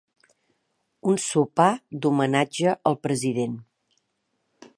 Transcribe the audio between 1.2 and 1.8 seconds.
sopar